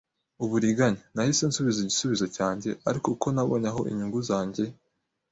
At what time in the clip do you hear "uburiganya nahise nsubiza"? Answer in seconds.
0.43-1.79